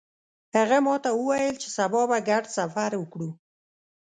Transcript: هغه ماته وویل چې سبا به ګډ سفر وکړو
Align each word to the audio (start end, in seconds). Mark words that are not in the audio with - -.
هغه 0.57 0.77
ماته 0.87 1.09
وویل 1.13 1.55
چې 1.61 1.69
سبا 1.77 2.01
به 2.09 2.17
ګډ 2.29 2.43
سفر 2.57 2.91
وکړو 2.97 3.29